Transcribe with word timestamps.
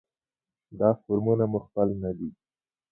دا 0.79 0.89
فورمونه 1.01 1.45
مو 1.51 1.59
خپل 1.65 1.87
نه 2.03 2.11
دي. 2.17 2.29